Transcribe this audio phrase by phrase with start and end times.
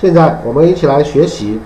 [0.00, 1.60] 现在我们一起来学习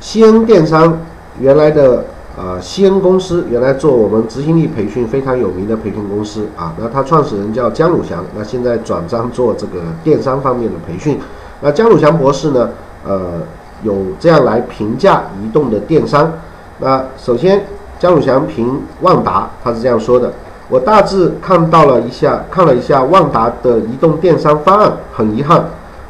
[0.00, 0.98] 西恩电商
[1.38, 2.06] 原来的
[2.38, 6.72] 呃西恩公司，原来做我们执行力培训非常有名的培训公司啊。
[6.78, 11.20] 那他创始人叫江鲁祥，那现在转战做这个电商方面的培训。
[11.60, 12.70] 那江鲁祥博士呢，
[13.06, 13.32] 呃，
[13.82, 16.32] 有这样来评价移动的电商。
[16.78, 17.62] 那首先，
[17.98, 20.32] 江鲁祥评万达，他是这样说的：
[20.70, 25.62] 我大致看到了一下，看了一下万达的移动电商方案，很遗憾。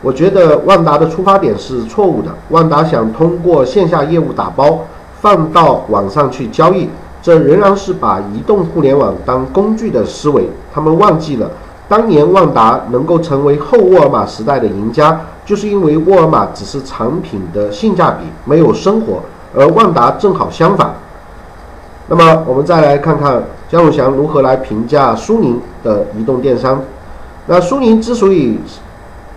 [0.04, 2.28] 我觉得万达的出发点是错误的。
[2.50, 4.80] 万达想通过线下业务打包
[5.22, 6.90] 放到网上去交易，
[7.22, 10.46] 这仍然是把移动互联网当工具的思维。
[10.74, 11.50] 他们忘记了，
[11.88, 19.22] 当年万达能够成为后沃尔玛时代的赢家，就是因为沃尔玛只是产品的性价比，没有生活，
[19.56, 20.94] 而万达正好相反。
[22.08, 26.82] 那么我们再来看看姜永祥如何来评价苏宁的移动电商。
[27.46, 28.58] 那苏宁之所以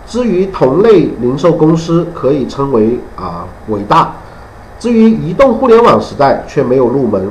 [0.08, 4.14] 至于同类零售公司可以称为啊伟大，
[4.80, 7.28] 至于移动互联网时代却没有入门。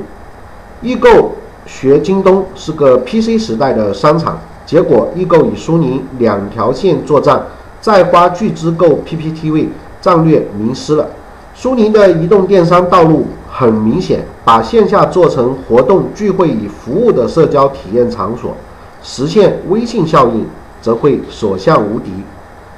[0.84, 1.32] 易购
[1.66, 7.42] 学京东是个 PC 时代的商场，结果易购与苏宁两条线作战，
[7.82, 9.70] 再花巨资购 PPTV，
[10.00, 11.08] 战略迷失了。
[11.56, 18.56] 苏宁的移动电商道路很明显，把线下做成活动聚会与服务的社交体验场所，
[19.02, 20.46] 实现微信效应，
[20.80, 22.12] 则会所向无敌。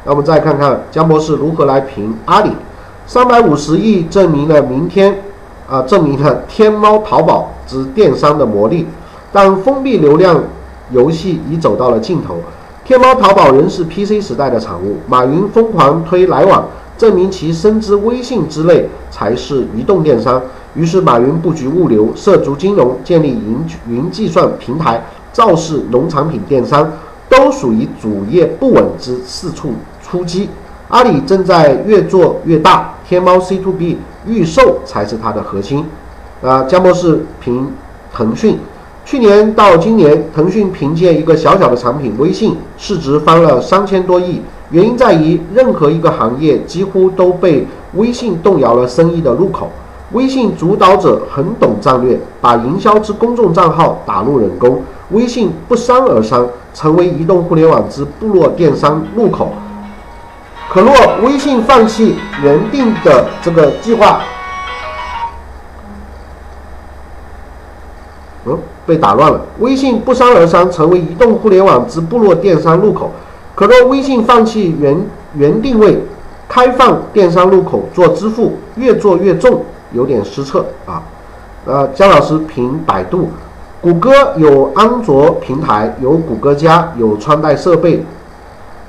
[0.10, 2.50] 那我们再看看江博士如何来评阿里，
[3.06, 5.22] 三百五十亿证明了明天，
[5.70, 8.88] 啊，证明了天猫淘宝之电商的魔力，
[9.32, 10.44] 但封闭流量
[10.90, 12.38] 游戏已走到了尽头，
[12.84, 14.98] 天猫淘宝仍是 PC 时代的产物。
[15.08, 16.66] 马云疯狂推来往，
[16.98, 20.42] 证明其深知微信之类才是移动电商。
[20.74, 26.92] 于是马云布局物流，涉足金融，建立云云计算平台，造势农产品电商。
[27.30, 29.72] 都属于主业不稳之四处
[30.10, 30.50] 出击。
[30.88, 35.86] 阿里正在越做越大，天猫 C to B 预售才是它的核心。
[36.44, 37.72] 啊，江博士评
[38.12, 38.58] 腾讯，
[39.06, 44.42] 去年到今年，腾讯凭借一个小小的产品微信，市值翻了三千多亿。
[44.72, 49.70] 原因在于，任何一个行业几乎都被微信动摇了生意的入口。
[50.14, 54.82] 微信主导者很懂战略，把营销之公众账号打入冷宫。
[55.12, 59.52] 微信不商而商，成为移动互联网之部落电商入口。
[60.70, 60.94] 可若
[61.24, 64.22] 微信放弃原定的这个计划，
[68.46, 69.42] 嗯，被打乱了。
[69.58, 73.12] 微信不商而商，成为移动互联网之部落电商入口。
[73.56, 74.96] 可若微信放弃原
[75.34, 76.00] 原定位，
[76.48, 81.02] 开放电商入口做支付，越做越重，有点失策啊。
[81.66, 83.32] 呃，姜老师评百度。
[83.82, 88.06] 谷歌有安卓平台，有谷歌家，有穿戴设备。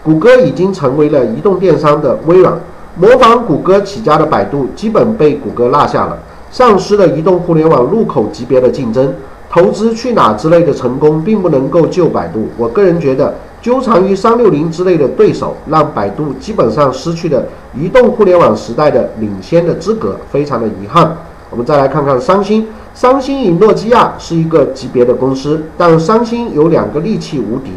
[0.02, 2.58] 谷歌已经成为了移动电商的微软。
[2.96, 6.18] 模仿谷歌起家的百度，基本被谷歌落下了，
[6.50, 9.14] 丧失了移动互联网入口级别的竞争。
[9.48, 12.48] 投资去哪之类的成功，并不能够救百度。
[12.56, 17.42] 我个人觉得，纠缠于三六零之类的对手，让百度基本上失去了
[17.74, 21.16] 移动互联网时代的领先的资格，非常的遗憾。
[21.50, 22.66] 我们再来看看三星。
[22.92, 27.70] 三星与诺基亚是一个级别的公司，但三星有两个利器无敌。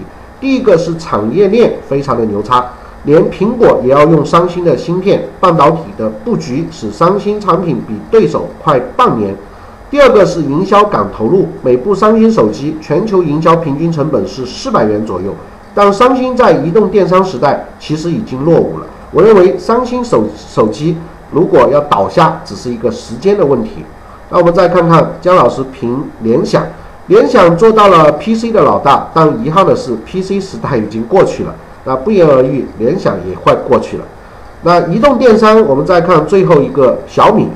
[0.44, 2.66] 第一个是产业链非常的牛叉，
[3.06, 9.34] 连苹果也要用三星的芯片，半导体的布局使三星产品比对手快半年。
[9.90, 15.34] 第二个是营销敢投入，每部三星手机全球营销平均成本是四百元左右，
[15.74, 18.86] 但三星在移动电商时代其实已经落伍了。
[19.12, 20.98] 我认为三星手手机
[21.32, 23.86] 如果要倒下，只是一个时间的问题。
[24.30, 26.66] 那我们再看看姜老师评联想，
[27.08, 31.53] 联想做到了 PC 的老大，但遗憾的是 PC 时代已经过去了。
[31.86, 34.06] 那不言而喻，联想也快过去了。
[34.62, 37.50] 那移动电商，我们再看最后一个小米。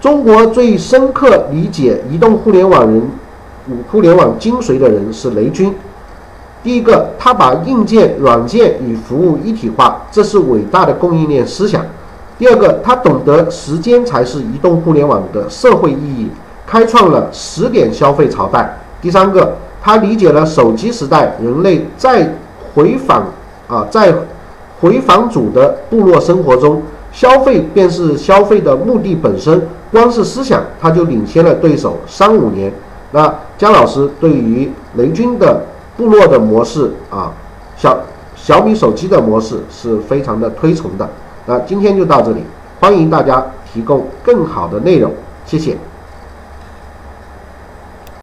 [0.00, 3.08] 中国最深刻理解移动互联网人、
[3.90, 5.72] 互联网精髓的人是雷军。
[6.62, 11.84] 第一个，他把硬件、软件与服务一体化，这是伟大的供应链思想。
[12.36, 16.28] 第二个，他懂得时间才是移动互联网的社会意义，
[16.66, 18.78] 开创了十点消费朝代。
[19.00, 22.28] 第三个，他理解了手机时代人类在
[22.74, 23.24] 回访
[23.68, 24.12] 啊，在
[24.80, 26.82] 回访主的部落生活中，
[27.12, 29.66] 消费便是消费的目的本身。
[29.92, 32.72] 光是思想，他就领先了对手三五年。
[33.12, 35.62] 那姜老师对于雷军的
[35.96, 37.32] 部落的模式啊，
[37.76, 37.96] 小
[38.34, 41.08] 小米手机的模式是非常的推崇的。
[41.46, 42.42] 那今天就到这里，
[42.80, 45.12] 欢迎大家提供更好的内容，
[45.46, 45.78] 谢谢。